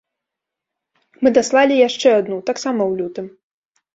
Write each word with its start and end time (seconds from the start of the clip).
Мы 1.27 1.33
даслалі 1.37 1.75
яшчэ 1.87 2.09
адну, 2.21 2.37
таксама 2.49 2.81
ў 2.89 3.03
лютым. 3.03 3.25